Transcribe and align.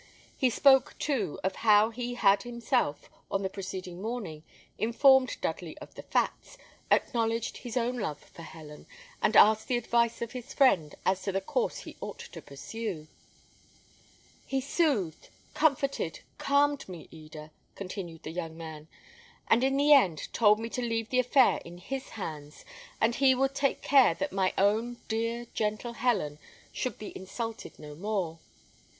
He 0.35 0.49
spoke, 0.49 0.97
too, 0.97 1.39
of 1.43 1.57
how 1.57 1.91
he 1.91 2.15
had 2.15 2.41
himself, 2.41 3.07
on 3.29 3.43
the 3.43 3.51
preceding 3.51 4.01
morning, 4.01 4.41
informed 4.79 5.37
Dudley 5.41 5.77
of 5.77 5.93
the 5.93 6.01
facts, 6.01 6.57
acknowledged 6.89 7.57
his 7.57 7.77
own 7.77 7.99
love 7.99 8.19
for 8.19 8.41
Helen, 8.41 8.87
and 9.21 9.37
asked 9.37 9.67
the 9.67 9.77
advice 9.77 10.19
of 10.23 10.31
his 10.31 10.55
friend 10.55 10.95
as 11.05 11.21
to 11.21 11.31
the 11.31 11.39
course 11.39 11.77
he 11.81 11.97
ought 12.01 12.17
to 12.17 12.41
pursue. 12.41 13.09
"He 14.43 14.59
soothed, 14.59 15.29
comforted, 15.53 16.21
calmed 16.39 16.89
me, 16.89 17.07
Eda," 17.11 17.51
continued 17.75 18.23
the 18.23 18.31
young 18.31 18.57
man: 18.57 18.87
"and 19.49 19.63
in 19.63 19.77
the 19.77 19.93
end, 19.93 20.29
told 20.33 20.59
me 20.59 20.69
to 20.69 20.81
leave 20.81 21.11
the 21.11 21.19
affair 21.19 21.61
in 21.63 21.77
his 21.77 22.09
hands, 22.17 22.65
and 22.99 23.13
he 23.13 23.35
would 23.35 23.53
take 23.53 23.83
care 23.83 24.15
that 24.15 24.31
my 24.33 24.51
own 24.57 24.97
dear, 25.07 25.45
gentle 25.53 25.93
Helen 25.93 26.39
should 26.71 26.97
be 26.97 27.15
insulted 27.15 27.77
no 27.77 27.93
more. 27.93 28.39